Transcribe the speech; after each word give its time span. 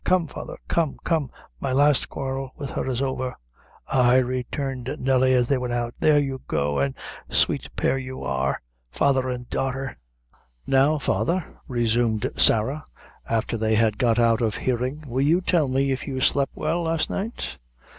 Come, 0.03 0.25
father, 0.25 0.57
come, 0.67 0.97
come; 1.03 1.29
my 1.59 1.71
last 1.71 2.09
quarrel 2.09 2.53
with 2.57 2.71
her 2.71 2.87
is 2.87 3.03
over." 3.03 3.35
"Ay," 3.85 4.17
returned 4.17 4.95
Nelly, 4.97 5.31
as 5.35 5.45
they 5.47 5.59
went 5.59 5.73
out, 5.73 5.93
"there 5.99 6.17
you 6.17 6.41
go, 6.47 6.79
an' 6.79 6.95
a 7.29 7.35
sweet 7.35 7.69
pair 7.75 7.99
you 7.99 8.23
are 8.23 8.63
father 8.91 9.29
and 9.29 9.47
daughter!" 9.51 9.99
"Now, 10.65 10.97
father," 10.97 11.45
resumed 11.67 12.31
Sarah, 12.35 12.83
after 13.29 13.57
they 13.57 13.75
had 13.75 13.99
got 13.99 14.17
out 14.17 14.41
of 14.41 14.55
hearing, 14.55 15.03
"will 15.07 15.21
you 15.21 15.39
tell 15.39 15.67
me 15.67 15.91
if 15.91 16.07
you 16.07 16.19
slep' 16.19 16.49
well 16.55 16.81
last 16.81 17.11
night?" 17.11 17.59